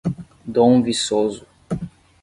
[0.53, 1.45] Dom Viçoso